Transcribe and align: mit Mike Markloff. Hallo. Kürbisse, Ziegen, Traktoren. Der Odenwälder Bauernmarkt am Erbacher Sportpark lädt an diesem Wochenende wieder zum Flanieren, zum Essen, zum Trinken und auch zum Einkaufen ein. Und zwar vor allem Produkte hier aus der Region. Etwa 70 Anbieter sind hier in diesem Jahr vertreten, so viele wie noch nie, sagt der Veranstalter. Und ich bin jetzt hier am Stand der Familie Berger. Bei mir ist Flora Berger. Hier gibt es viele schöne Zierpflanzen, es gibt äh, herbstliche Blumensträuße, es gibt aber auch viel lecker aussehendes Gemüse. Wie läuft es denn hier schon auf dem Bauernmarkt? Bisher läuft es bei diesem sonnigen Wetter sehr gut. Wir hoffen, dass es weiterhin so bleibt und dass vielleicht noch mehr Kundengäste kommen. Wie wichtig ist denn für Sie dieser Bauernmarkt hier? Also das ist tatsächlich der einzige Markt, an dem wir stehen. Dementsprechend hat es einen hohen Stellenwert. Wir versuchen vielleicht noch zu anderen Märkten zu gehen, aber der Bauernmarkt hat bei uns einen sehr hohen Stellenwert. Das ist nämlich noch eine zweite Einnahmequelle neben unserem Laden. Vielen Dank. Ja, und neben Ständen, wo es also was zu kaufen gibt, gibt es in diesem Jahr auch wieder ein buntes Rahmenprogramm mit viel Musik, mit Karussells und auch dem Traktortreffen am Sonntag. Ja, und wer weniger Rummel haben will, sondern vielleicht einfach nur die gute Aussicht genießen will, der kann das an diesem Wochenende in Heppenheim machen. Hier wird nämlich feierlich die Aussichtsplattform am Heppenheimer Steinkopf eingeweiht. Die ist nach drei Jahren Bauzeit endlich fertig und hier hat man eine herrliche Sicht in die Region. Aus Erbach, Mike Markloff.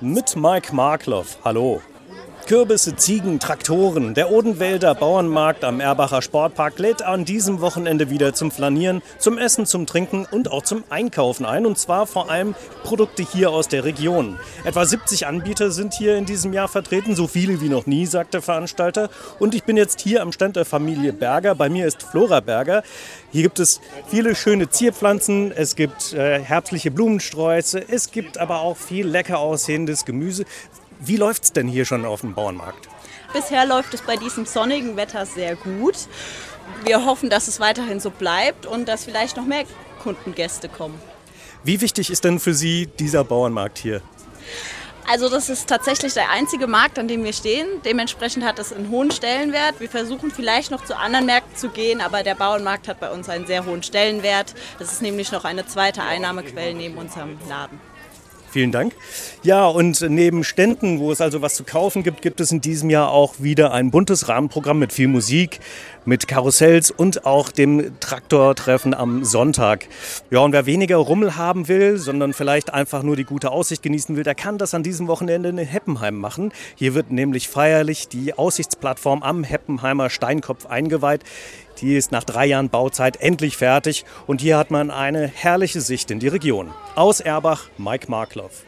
mit 0.00 0.36
Mike 0.36 0.74
Markloff. 0.74 1.38
Hallo. 1.44 1.80
Kürbisse, 2.48 2.96
Ziegen, 2.96 3.40
Traktoren. 3.40 4.14
Der 4.14 4.32
Odenwälder 4.32 4.94
Bauernmarkt 4.94 5.64
am 5.64 5.80
Erbacher 5.80 6.22
Sportpark 6.22 6.78
lädt 6.78 7.02
an 7.02 7.26
diesem 7.26 7.60
Wochenende 7.60 8.08
wieder 8.08 8.32
zum 8.32 8.50
Flanieren, 8.50 9.02
zum 9.18 9.36
Essen, 9.36 9.66
zum 9.66 9.84
Trinken 9.84 10.24
und 10.24 10.50
auch 10.50 10.62
zum 10.62 10.82
Einkaufen 10.88 11.44
ein. 11.44 11.66
Und 11.66 11.78
zwar 11.78 12.06
vor 12.06 12.30
allem 12.30 12.54
Produkte 12.84 13.22
hier 13.22 13.50
aus 13.50 13.68
der 13.68 13.84
Region. 13.84 14.38
Etwa 14.64 14.86
70 14.86 15.26
Anbieter 15.26 15.70
sind 15.70 15.92
hier 15.92 16.16
in 16.16 16.24
diesem 16.24 16.54
Jahr 16.54 16.68
vertreten, 16.68 17.14
so 17.14 17.26
viele 17.26 17.60
wie 17.60 17.68
noch 17.68 17.84
nie, 17.84 18.06
sagt 18.06 18.32
der 18.32 18.40
Veranstalter. 18.40 19.10
Und 19.38 19.54
ich 19.54 19.64
bin 19.64 19.76
jetzt 19.76 20.00
hier 20.00 20.22
am 20.22 20.32
Stand 20.32 20.56
der 20.56 20.64
Familie 20.64 21.12
Berger. 21.12 21.54
Bei 21.54 21.68
mir 21.68 21.86
ist 21.86 22.02
Flora 22.02 22.40
Berger. 22.40 22.82
Hier 23.30 23.42
gibt 23.42 23.58
es 23.58 23.78
viele 24.06 24.34
schöne 24.34 24.70
Zierpflanzen, 24.70 25.52
es 25.52 25.76
gibt 25.76 26.14
äh, 26.14 26.40
herbstliche 26.40 26.90
Blumensträuße, 26.90 27.90
es 27.90 28.10
gibt 28.10 28.38
aber 28.38 28.62
auch 28.62 28.78
viel 28.78 29.06
lecker 29.06 29.38
aussehendes 29.38 30.06
Gemüse. 30.06 30.46
Wie 31.00 31.16
läuft 31.16 31.44
es 31.44 31.52
denn 31.52 31.68
hier 31.68 31.84
schon 31.84 32.04
auf 32.04 32.22
dem 32.22 32.34
Bauernmarkt? 32.34 32.88
Bisher 33.32 33.66
läuft 33.66 33.94
es 33.94 34.02
bei 34.02 34.16
diesem 34.16 34.46
sonnigen 34.46 34.96
Wetter 34.96 35.26
sehr 35.26 35.54
gut. 35.54 35.96
Wir 36.84 37.04
hoffen, 37.04 37.30
dass 37.30 37.46
es 37.48 37.60
weiterhin 37.60 38.00
so 38.00 38.10
bleibt 38.10 38.66
und 38.66 38.88
dass 38.88 39.04
vielleicht 39.04 39.36
noch 39.36 39.46
mehr 39.46 39.64
Kundengäste 40.02 40.68
kommen. 40.68 41.00
Wie 41.62 41.80
wichtig 41.80 42.10
ist 42.10 42.24
denn 42.24 42.40
für 42.40 42.54
Sie 42.54 42.86
dieser 42.86 43.24
Bauernmarkt 43.24 43.78
hier? 43.78 44.02
Also 45.10 45.30
das 45.30 45.48
ist 45.48 45.68
tatsächlich 45.68 46.12
der 46.12 46.30
einzige 46.30 46.66
Markt, 46.66 46.98
an 46.98 47.08
dem 47.08 47.24
wir 47.24 47.32
stehen. 47.32 47.66
Dementsprechend 47.84 48.44
hat 48.44 48.58
es 48.58 48.74
einen 48.74 48.90
hohen 48.90 49.10
Stellenwert. 49.10 49.80
Wir 49.80 49.88
versuchen 49.88 50.30
vielleicht 50.30 50.70
noch 50.70 50.84
zu 50.84 50.96
anderen 50.96 51.24
Märkten 51.24 51.56
zu 51.56 51.70
gehen, 51.70 52.02
aber 52.02 52.22
der 52.22 52.34
Bauernmarkt 52.34 52.88
hat 52.88 53.00
bei 53.00 53.10
uns 53.10 53.28
einen 53.28 53.46
sehr 53.46 53.64
hohen 53.64 53.82
Stellenwert. 53.82 54.54
Das 54.78 54.92
ist 54.92 55.00
nämlich 55.00 55.32
noch 55.32 55.44
eine 55.44 55.66
zweite 55.66 56.02
Einnahmequelle 56.02 56.74
neben 56.74 56.98
unserem 56.98 57.38
Laden. 57.48 57.80
Vielen 58.50 58.72
Dank. 58.72 58.94
Ja, 59.42 59.66
und 59.66 60.00
neben 60.08 60.42
Ständen, 60.42 61.00
wo 61.00 61.12
es 61.12 61.20
also 61.20 61.42
was 61.42 61.54
zu 61.54 61.64
kaufen 61.64 62.02
gibt, 62.02 62.22
gibt 62.22 62.40
es 62.40 62.50
in 62.50 62.62
diesem 62.62 62.88
Jahr 62.88 63.10
auch 63.10 63.34
wieder 63.38 63.72
ein 63.72 63.90
buntes 63.90 64.28
Rahmenprogramm 64.28 64.78
mit 64.78 64.92
viel 64.92 65.08
Musik, 65.08 65.60
mit 66.06 66.26
Karussells 66.26 66.90
und 66.90 67.26
auch 67.26 67.50
dem 67.50 68.00
Traktortreffen 68.00 68.94
am 68.94 69.24
Sonntag. 69.24 69.86
Ja, 70.30 70.40
und 70.40 70.52
wer 70.52 70.64
weniger 70.64 70.96
Rummel 70.96 71.36
haben 71.36 71.68
will, 71.68 71.98
sondern 71.98 72.32
vielleicht 72.32 72.72
einfach 72.72 73.02
nur 73.02 73.16
die 73.16 73.24
gute 73.24 73.50
Aussicht 73.50 73.82
genießen 73.82 74.16
will, 74.16 74.24
der 74.24 74.34
kann 74.34 74.56
das 74.56 74.72
an 74.72 74.82
diesem 74.82 75.08
Wochenende 75.08 75.50
in 75.50 75.58
Heppenheim 75.58 76.16
machen. 76.16 76.50
Hier 76.74 76.94
wird 76.94 77.10
nämlich 77.10 77.48
feierlich 77.48 78.08
die 78.08 78.32
Aussichtsplattform 78.32 79.22
am 79.22 79.44
Heppenheimer 79.44 80.08
Steinkopf 80.08 80.64
eingeweiht. 80.64 81.22
Die 81.80 81.96
ist 81.96 82.10
nach 82.10 82.24
drei 82.24 82.46
Jahren 82.46 82.70
Bauzeit 82.70 83.20
endlich 83.20 83.56
fertig 83.56 84.04
und 84.26 84.40
hier 84.40 84.58
hat 84.58 84.70
man 84.70 84.90
eine 84.90 85.28
herrliche 85.28 85.80
Sicht 85.80 86.10
in 86.10 86.18
die 86.18 86.28
Region. 86.28 86.72
Aus 86.96 87.20
Erbach, 87.20 87.68
Mike 87.78 88.10
Markloff. 88.38 88.67